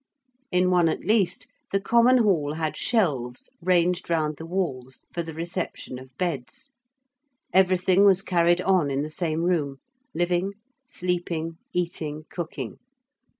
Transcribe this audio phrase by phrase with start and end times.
[0.49, 5.31] In one at least the common hall had shelves ranged round the walls for the
[5.35, 6.71] reception of beds:
[7.53, 9.77] everything was carried on in the same room,
[10.15, 10.53] living,
[10.87, 12.79] sleeping, eating, cooking.